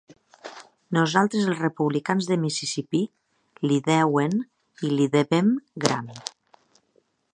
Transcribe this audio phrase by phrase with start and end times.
[0.97, 3.01] Nosaltres els republicans de Mississipí
[3.67, 4.41] li deuen,
[4.89, 5.53] i li devem
[5.85, 6.11] gran.